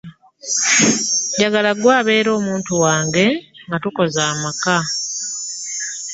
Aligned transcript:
Njagala 1.35 1.71
gwe 1.79 1.91
abeera 1.99 2.29
omuntu 2.39 2.71
wange 2.83 3.25
nga 3.65 3.77
tukoze 3.83 4.19
amaka. 4.31 4.77